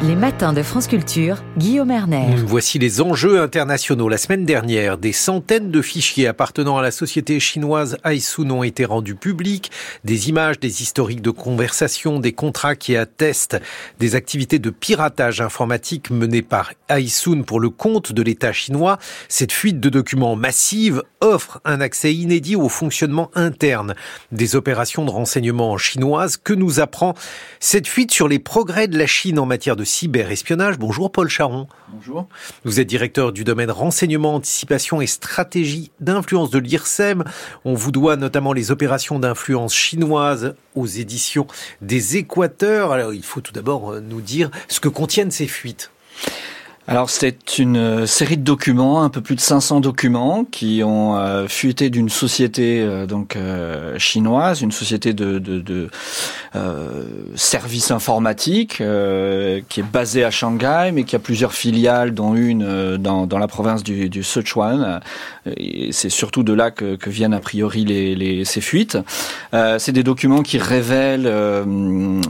[0.00, 2.36] Les matins de France Culture, Guillaume Erner.
[2.46, 4.08] Voici les enjeux internationaux.
[4.08, 8.84] La semaine dernière, des centaines de fichiers appartenant à la société chinoise Aisun ont été
[8.84, 9.72] rendus publics.
[10.04, 13.60] Des images, des historiques de conversation, des contrats qui attestent
[13.98, 18.98] des activités de piratage informatique menées par Aisun pour le compte de l'État chinois.
[19.28, 23.96] Cette fuite de documents massive offre un accès inédit au fonctionnement interne
[24.30, 26.36] des opérations de renseignement chinoises.
[26.36, 27.14] Que nous apprend
[27.58, 30.78] cette fuite sur les progrès de la Chine en matière de cyberespionnage.
[30.78, 31.66] Bonjour Paul Charon.
[31.92, 32.28] Bonjour.
[32.64, 37.24] Vous êtes directeur du domaine renseignement, anticipation et stratégie d'influence de l'IRSEM.
[37.64, 41.46] On vous doit notamment les opérations d'influence chinoise aux éditions
[41.80, 42.92] des Équateurs.
[42.92, 45.90] Alors il faut tout d'abord euh, nous dire ce que contiennent ces fuites.
[46.90, 51.18] Alors c'est une euh, série de documents, un peu plus de 500 documents qui ont
[51.18, 53.36] euh, fuité d'une société euh, donc
[53.98, 55.90] chinoise, une société de,
[57.34, 58.76] services informatiques
[59.68, 63.82] qui est basée à Shanghai, mais qui a plusieurs filiales, dont une dans, la province
[63.82, 65.00] du, Sichuan.
[65.90, 68.98] C'est surtout de là que, viennent a priori ces fuites.
[69.52, 71.30] c'est des documents qui révèlent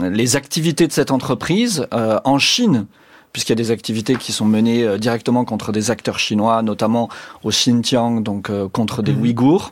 [0.01, 2.85] les activités de cette entreprise en Chine
[3.33, 7.09] puisqu'il y a des activités qui sont menées euh, directement contre des acteurs chinois, notamment
[7.43, 9.21] au Xinjiang, donc euh, contre des mhm.
[9.21, 9.71] Ouïghours,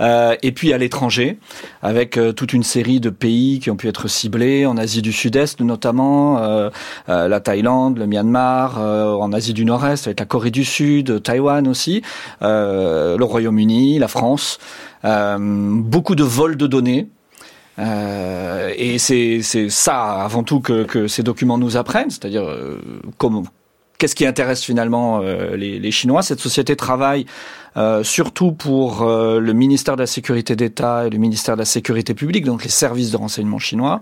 [0.00, 1.38] euh, et puis à l'étranger,
[1.82, 5.60] avec toute une série de pays qui ont pu être ciblés, en Asie du Sud-Est
[5.60, 6.40] notamment,
[7.08, 12.02] la Thaïlande, le Myanmar, en Asie du Nord-Est, avec la Corée du Sud, Taïwan aussi,
[12.40, 14.58] le Royaume-Uni, la France.
[15.04, 17.08] beaucoup de vols de données,
[17.78, 22.80] euh, et c'est ça avant tout que, que, ces documents nous apprennent, c'est-à-dire euh,
[24.02, 26.24] qu'est-ce qui intéresse finalement euh, les, les, Chinois?
[26.24, 27.24] Cette société travaille
[27.76, 31.64] euh, surtout pour euh, le ministère de la Sécurité d'État et le ministère de la
[31.64, 34.00] Sécurité publique, donc les services de renseignement chinois,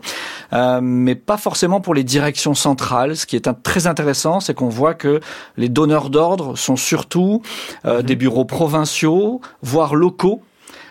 [0.81, 3.15] mais pas forcément pour les directions centrales.
[3.15, 5.21] Ce qui est un, très intéressant, c'est qu'on voit que
[5.59, 7.43] les donneurs d'ordre sont surtout
[7.85, 8.01] mhm.
[8.01, 10.41] des bureaux provinciaux, voire locaux,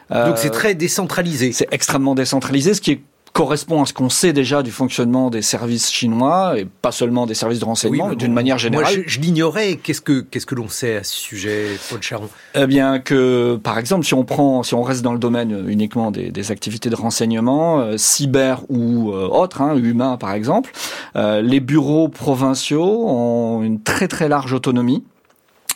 [0.09, 1.52] donc c'est très décentralisé.
[1.52, 3.02] C'est extrêmement décentralisé, ce qui
[3.33, 7.33] correspond à ce qu'on sait déjà du fonctionnement des services chinois et pas seulement des
[7.33, 8.93] services de renseignement, mais d'une manière générale.
[8.93, 9.80] Moi, je, l'ignorais.
[9.81, 12.30] Qu'est-ce que qu'est-ce que l'on sait à ce sujet, Paul Charon?
[12.55, 16.11] Eh bien, que par exemple, si on prend, si on reste dans le domaine uniquement
[16.11, 20.71] des, des activités de renseignement, euh, cyber ou euh, autres, hein, humains par exemple,
[21.15, 25.03] euh, les bureaux provinciaux ont une très très large autonomie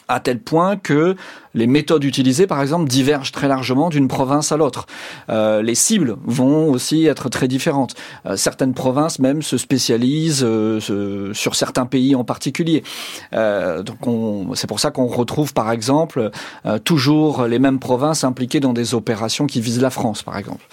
[0.08, 1.16] à tel point que
[1.54, 4.86] les méthodes utilisées, par exemple, divergent très largement d'une province à l'autre.
[5.30, 7.96] Euh, les cibles vont aussi être très différentes.
[8.26, 12.84] Euh, certaines provinces même se spécialisent euh, sur certains pays en particulier.
[13.34, 16.32] Euh, donc, c'est pour ça qu'on retrouve, par exemple,
[16.66, 20.66] euh, toujours les mêmes provinces impliquées dans des opérations qui visent la France, par exemple.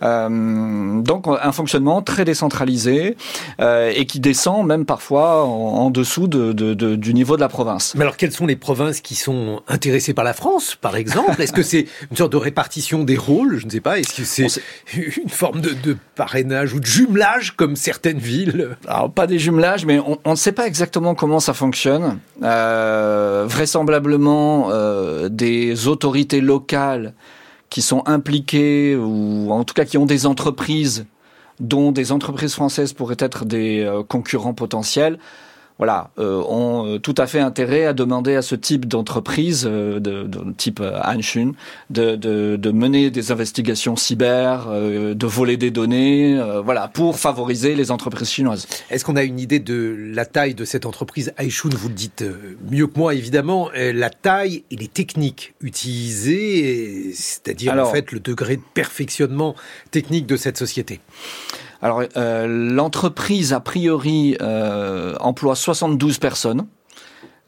[0.00, 3.16] donc, un fonctionnement très décentralisé
[3.60, 7.94] et qui descend même parfois en, dessous de, de, de, du niveau de la province.
[7.94, 11.52] Mais alors, quelles sont les provinces qui sont intéressées par la France, par exemple Est-ce
[11.52, 13.58] que c'est une sorte de répartition des rôles?
[13.58, 13.98] Je ne sais pas.
[13.98, 14.62] Est-ce que c'est
[14.96, 18.76] une forme de, parrainage ou de jumelage comme certaines villes?
[18.86, 22.18] Alors pas des jumelages, mais on ne sait pas exactement comment ça fonctionne.
[22.42, 27.14] Euh, vraisemblablement, euh, des autorités locales
[27.70, 31.06] qui sont impliquées ou en tout cas qui ont des entreprises
[31.60, 35.18] dont des entreprises françaises pourraient être des euh, concurrents potentiels
[35.82, 39.98] voilà, euh, ont euh, tout à fait intérêt à demander à ce type d'entreprise, euh,
[39.98, 41.54] de, de, type Anshun,
[41.90, 47.90] de, de, de, mener des investigations cyber, de voler des données, voilà, pour favoriser les
[47.90, 48.68] entreprises chinoises.
[48.90, 51.32] Est-ce qu'on a une idée de la taille de cette entreprise?
[51.36, 52.24] Aishun Vous le dites
[52.70, 53.68] mieux que moi, évidemment.
[53.74, 59.56] La taille et les techniques utilisées, c'est-à-dire en fait le degré de perfectionnement
[59.90, 61.00] technique de cette société.
[61.82, 66.66] Alors, euh, l'entreprise, a priori, euh, emploie 72 personnes.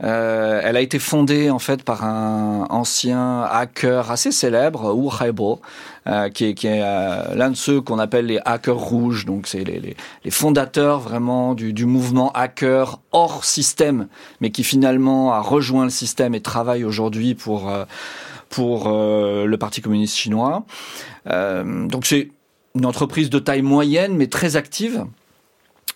[0.03, 5.61] Euh, elle a été fondée en fait par un ancien hacker assez célèbre, Wu Haibo,
[6.09, 9.25] euh, qui est, qui est euh, l'un de ceux qu'on appelle les hackers rouges.
[9.25, 14.09] Donc c'est les, les, les, fondateurs vraiment du, du, mouvement hacker hors système,
[14.41, 17.73] mais qui finalement a rejoint le système et travaille aujourd'hui pour
[18.49, 20.65] pour le Parti communiste chinois.
[21.27, 22.31] donc c'est
[22.75, 25.07] une entreprise de taille moyenne mais très active.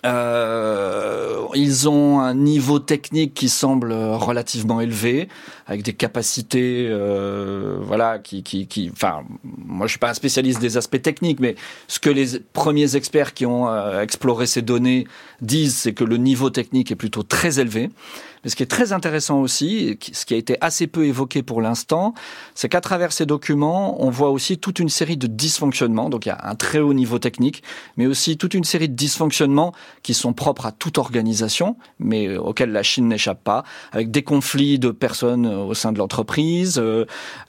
[0.07, 5.29] Euh, ils ont un niveau technique qui semble relativement élevé,
[5.69, 10.61] avec des capacités, euh, voilà, qui, qui, qui, enfin, moi je suis pas un spécialiste
[10.61, 11.55] des aspects techniques, mais
[11.87, 15.07] ce que les premiers experts qui ont euh, exploré ces données
[15.41, 17.91] disent, c'est que le niveau technique est plutôt très élevé.
[18.45, 21.61] Mais ce qui est très intéressant aussi, ce qui a été assez peu évoqué pour
[21.61, 22.15] l'instant,
[22.55, 26.09] c'est qu'à travers ces documents, on voit aussi toute une série de dysfonctionnements.
[26.09, 27.65] Donc il y a un très haut niveau technique,
[27.97, 29.73] mais aussi toute une série de dysfonctionnements
[30.05, 34.79] qui sont propres à toute organisation mais auquel la Chine n'échappe pas, avec des conflits
[34.79, 36.83] de personnes au sein de l'entreprise,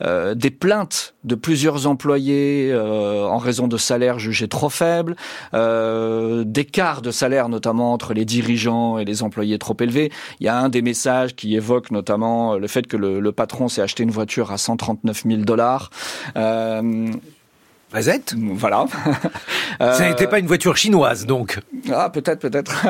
[0.02, 5.16] des plaintes de plusieurs employés en raison de salaires jugés trop faibles,
[5.54, 10.12] d'écarts de salaire notamment entre les dirigeants et les employés trop élevés.
[10.40, 13.68] Il y a un des messages qui évoque notamment le fait que le, le patron
[13.68, 15.90] s'est acheté une voiture à 139 000 dollars.
[16.38, 17.12] Euh,
[18.38, 18.86] Voilà.
[19.80, 21.60] Ça n'était pas une voiture chinoise, donc.
[21.92, 22.72] Ah, peut-être, peut-être.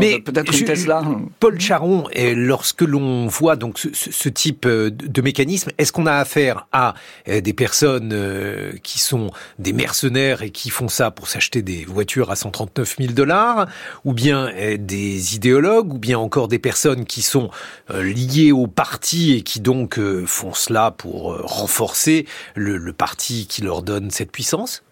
[0.00, 1.02] Mais peut-être une Tesla.
[1.38, 2.04] Paul Charon,
[2.34, 6.94] lorsque l'on voit donc ce, type euh, de mécanisme, est-ce qu'on a affaire à
[7.28, 11.84] euh, des personnes euh, qui sont des mercenaires et qui font ça pour s'acheter des
[11.84, 13.66] voitures à 139 000 dollars,
[14.04, 17.50] ou bien des idéologues, ou bien encore des personnes qui sont
[17.92, 24.10] liées au parti et qui donc font cela pour renforcer le parti qui leur donne
[24.10, 24.82] cette puissance?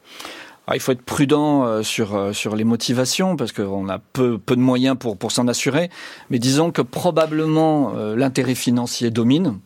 [0.74, 4.56] Il faut être prudent euh, sur, euh, sur les motivations parce qu'on a peu, peu
[4.56, 5.90] de moyens pour, pour s'en assurer.
[6.30, 9.58] Mais disons que probablement euh, l'intérêt financier domine.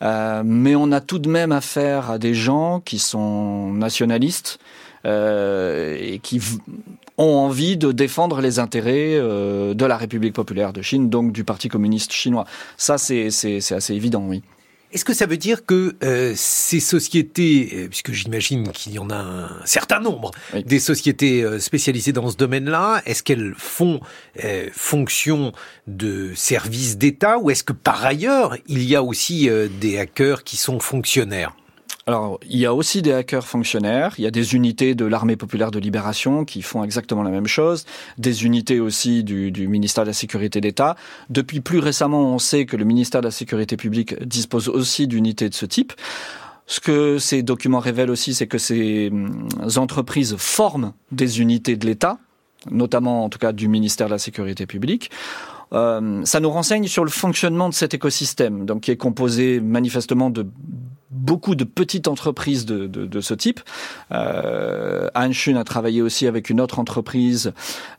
[0.00, 4.58] mais on a tout de même affaire à des gens qui sont nationalistes
[5.04, 6.40] et qui
[7.16, 11.68] ont envie de défendre les intérêts de la République populaire de Chine, donc du Parti
[11.68, 12.44] communiste chinois.
[12.76, 14.42] Ça, c'est assez évident, oui.
[14.90, 19.10] Est-ce que ça veut dire que euh, ces sociétés, euh, puisque j'imagine qu'il y en
[19.10, 20.30] a un certain nombre,
[20.64, 24.00] des sociétés euh, spécialisées dans ce domaine-là, est-ce qu'elles font
[24.72, 25.52] fonction
[25.86, 29.50] de services d'État ou est-ce que par ailleurs, il y a aussi
[29.80, 31.54] des hackers qui sont fonctionnaires?
[32.08, 35.36] Alors, il y a aussi des hackers fonctionnaires, il y a des unités de l'armée
[35.36, 37.84] populaire de libération qui font exactement la même chose,
[38.16, 40.96] des unités aussi du, ministère de la Sécurité d'État.
[41.28, 45.50] Depuis plus récemment, on sait que le ministère de la Sécurité publique dispose aussi d'unités
[45.50, 45.92] de ce type.
[46.66, 49.46] Ce que ces documents révèlent aussi, c'est que ces hum,
[49.76, 52.16] entreprises forment des unités de l'État,
[52.70, 55.10] notamment en tout cas du ministère de la Sécurité publique.
[55.74, 60.30] Euh, ça nous renseigne sur le fonctionnement de cet écosystème, donc qui est composé manifestement
[60.30, 60.46] de
[61.10, 63.60] beaucoup de petites entreprises de, de, de ce type.
[64.12, 67.52] Euh, Shun a travaillé aussi avec une autre entreprise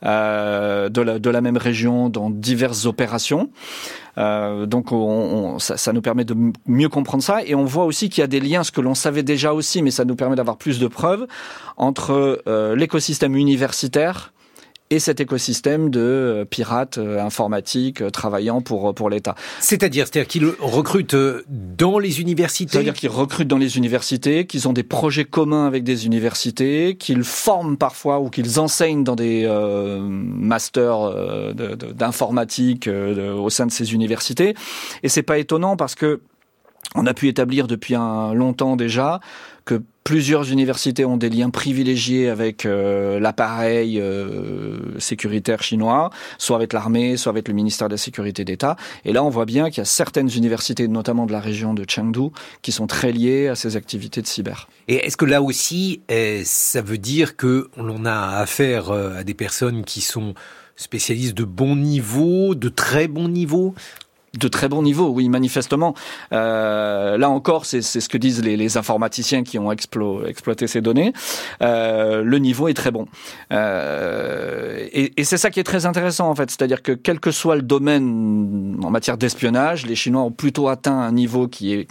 [0.04, 3.50] euh, de, la, de la même région dans diverses opérations.
[4.18, 6.36] Euh, donc on, ça, ça, nous permet de
[6.68, 8.96] mieux comprendre ça et on voit aussi qu'il y a des liens, ce que l'on
[8.96, 11.26] savait déjà aussi, mais ça nous permet d'avoir plus de preuves
[11.78, 14.34] entre euh, l'écosystème universitaire
[14.92, 19.36] et cet écosystème de euh, pirates euh, informatiques euh, travaillant pour pour l'État.
[19.60, 21.16] C'est-à-dire, c'est-à-dire qu'ils recrutent
[21.48, 22.72] dans les universités?
[22.72, 27.24] C'est-à-dire qu'ils recrutent dans les universités, qu'ils ont des projets communs avec des universités, qu'ils
[27.24, 29.48] forment parfois ou qu'ils enseignent dans des
[30.00, 31.54] masters
[31.94, 34.56] d'informatique au sein de ces universités.
[35.04, 36.22] Et c'est pas étonnant parce que
[36.96, 39.20] on a pu établir depuis un longtemps déjà
[39.66, 46.10] que plusieurs universités ont des liens privilégiés avec euh, l'appareil euh, sécuritaire chinois,
[46.40, 48.76] soit avec l'armée, soit avec le ministère de la Sécurité d'État.
[49.06, 51.86] Et là, on voit bien qu'il y a certaines universités, notamment de la région de
[51.88, 52.30] Chengdu,
[52.64, 54.68] qui sont très liées à ces activités de cyber.
[54.88, 59.24] Et est-ce que là aussi, eh, ça veut dire que l'on a affaire euh, à
[59.24, 60.34] des personnes qui sont
[60.76, 63.76] spécialistes de bon niveau, de très bon niveau?
[64.38, 65.96] De très bon niveau, oui, manifestement.
[66.34, 71.14] Euh, là encore, c'est ce que disent les, informaticiens qui ont exploité ces données.
[71.62, 73.08] Euh, le niveau est très bon.
[73.52, 76.52] Euh, et, et c'est ça qui est très intéressant, en fait.
[76.52, 81.00] C'est-à-dire que quel que soit le domaine en matière d'espionnage, les Chinois ont plutôt atteint
[81.00, 81.88] un niveau qui est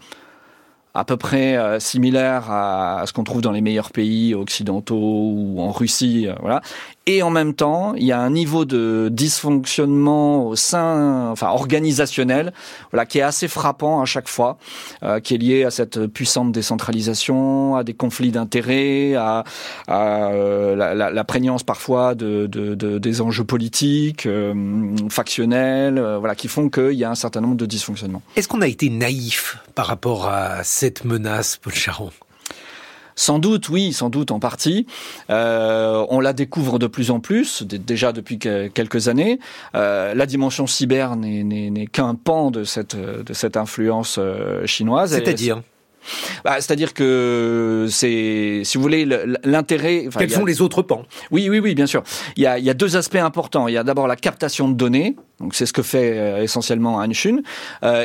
[0.95, 5.61] à peu près euh, similaire à, ce qu'on trouve dans les meilleurs pays occidentaux ou
[5.61, 6.61] en Russie, euh, voilà.
[7.07, 12.52] Et en même temps, il y a un niveau de dysfonctionnement au sein, enfin organisationnel,
[12.92, 14.59] voilà, qui est assez frappant à chaque fois,
[15.02, 19.45] euh, qui est lié à cette puissante décentralisation, à des conflits d'intérêts, à,
[19.88, 24.28] la, prégnance parfois de, des enjeux politiques,
[25.09, 28.21] factionnels, voilà, qui font qu'il y a un certain nombre de dysfonctionnements.
[28.37, 32.12] Est-ce qu'on a été naïf par rapport à cette menace, Paul Charon
[33.16, 34.87] sans doute, oui, sans doute en partie.
[35.28, 39.40] Euh, on la découvre de plus en plus, déjà depuis quelques années.
[39.75, 45.11] Euh, la dimension cyber n'est qu'un pan de cette, de cette influence euh, chinoise.
[45.11, 45.62] C'est-à-dire?
[46.44, 49.08] Bah, C'est-à-dire que c'est, si vous voulez,
[49.44, 50.08] l'intérêt.
[50.16, 51.02] Quels sont les autres pans?
[51.30, 52.02] Oui, oui, oui, bien sûr.
[52.36, 53.68] Il y, a, il y a deux aspects importants.
[53.68, 57.12] Il y a d'abord la captation de données Donc c'est ce que fait essentiellement Han
[57.12, 57.40] Shun.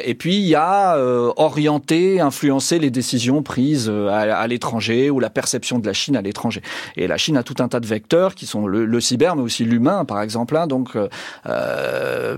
[0.03, 0.97] et puis il y a
[1.37, 6.61] orienter, influencer les décisions prises à, l'étranger ou la perception de la Chine à l'étranger.
[6.95, 9.65] Et la Chine a tout un tas de vecteurs qui sont le, cyber, mais aussi
[9.65, 10.55] l'humain, par exemple.
[10.57, 10.67] Hein.
[10.67, 10.97] donc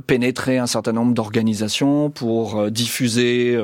[0.07, 3.57] pénétrer un certain nombre d'organisations pour diffuser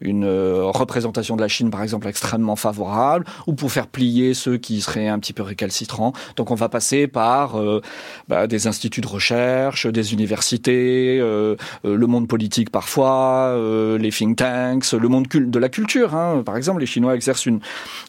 [0.00, 4.80] une représentation de la Chine, par exemple, extrêmement favorable, ou pour faire plier ceux qui
[4.80, 6.12] seraient un petit peu récalcitrants.
[6.36, 7.80] Donc on va passer par euh,
[8.28, 13.56] bah, des instituts de recherche, des universités, euh, euh, le monde politique parfois,
[13.98, 16.14] les think tanks, le monde de la culture.
[16.14, 16.42] Hein.
[16.44, 17.60] Par exemple, les Chinois exercent une,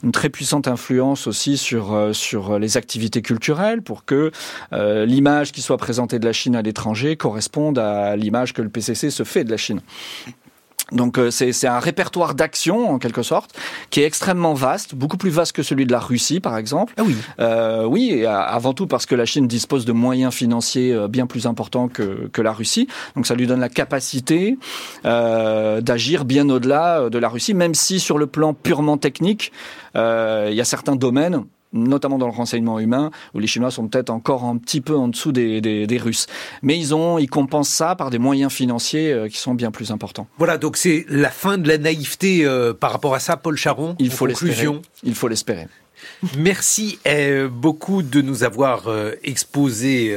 [0.04, 4.32] une très puissante influence aussi sur sur les activités culturelles pour que
[4.72, 9.10] l'image qui soit présentée de la Chine à l'étranger corresponde à l'image que le PCC
[9.10, 9.82] se fait de la Chine.
[10.94, 13.58] Donc euh, c'est un répertoire d'actions en quelque sorte
[13.90, 16.94] qui est extrêmement vaste, beaucoup plus vaste que celui de la Russie par exemple.
[16.98, 17.16] Ah oui.
[17.40, 21.28] Euh, oui, et avant tout parce que la Chine dispose de moyens financiers euh, bien
[21.28, 22.88] plus importants que, que la Russie.
[23.16, 24.58] Donc ça lui donne la capacité
[25.06, 29.52] euh, d'agir bien au-delà de la Russie, même si sur le plan purement technique,
[29.96, 33.88] euh, il y a certains domaines notamment dans le renseignement humain, où les Chinois sont
[33.88, 36.28] peut-être encore un petit peu en dessous des, des, des, Russes.
[36.62, 39.92] Mais ils ont, ils compensent ça par des moyens financiers euh, qui sont bien plus
[39.92, 40.28] importants.
[40.38, 43.96] Voilà, donc c'est la fin de la naïveté euh, par rapport à ça, Paul Charon.
[44.00, 44.68] Il faut l'espérer.
[45.04, 45.68] Il faut l'espérer.
[46.38, 48.90] Merci euh, beaucoup de nous avoir
[49.24, 50.16] exposé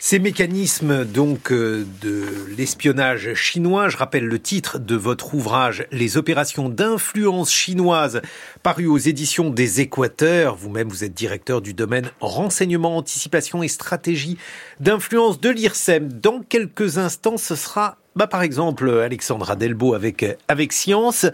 [0.00, 2.24] ces mécanismes donc euh, de
[2.56, 8.22] l'espionnage chinois, je rappelle le titre de votre ouvrage Les opérations d'influence chinoise
[8.62, 10.54] paru aux éditions des Équateurs.
[10.54, 14.38] Vous-même vous êtes directeur du domaine renseignement, anticipation et stratégie
[14.78, 16.12] d'influence de l'IRSEM.
[16.12, 21.26] Dans quelques instants, ce sera bah, par exemple Alexandra Delbo avec avec Science.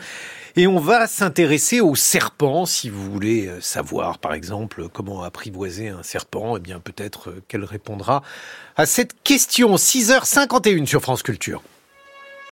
[0.56, 5.88] Et on va s'intéresser aux serpents, si vous voulez euh, savoir, par exemple, comment apprivoiser
[5.88, 8.22] un serpent, eh bien peut-être euh, qu'elle répondra
[8.76, 9.74] à cette question.
[9.76, 11.62] 6h51 sur France Culture.